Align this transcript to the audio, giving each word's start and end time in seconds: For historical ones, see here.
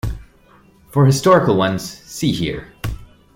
For 0.89 1.05
historical 1.05 1.55
ones, 1.55 1.83
see 1.87 2.31
here. 2.31 2.73